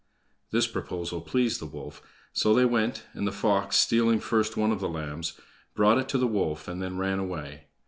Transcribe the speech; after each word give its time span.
This 0.49 0.65
proposal 0.65 1.21
pleased 1.21 1.61
the 1.61 1.67
wolf, 1.67 2.01
so 2.33 2.55
they 2.55 2.65
went, 2.65 3.05
and 3.13 3.27
the 3.27 3.31
fox, 3.31 3.75
stealing 3.77 4.19
first 4.19 4.57
one 4.57 4.71
of 4.71 4.79
the 4.79 4.89
lambs, 4.89 5.39
brought 5.75 5.99
it 5.99 6.09
to 6.09 6.17
the 6.17 6.25
wolf, 6.25 6.67
and 6.67 6.81
then 6.81 6.97
ran 6.97 7.19
away. 7.19 7.67